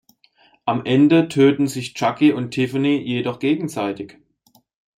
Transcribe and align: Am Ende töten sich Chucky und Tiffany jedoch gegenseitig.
Am 0.65 0.83
Ende 0.83 1.27
töten 1.27 1.67
sich 1.67 1.93
Chucky 1.93 2.31
und 2.33 2.49
Tiffany 2.49 2.95
jedoch 2.97 3.37
gegenseitig. 3.37 4.17